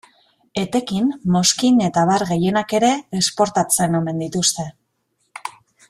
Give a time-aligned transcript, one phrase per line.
[0.61, 4.67] Etekin, mozkin eta abar gehienak ere, esportatzen omen dituzte.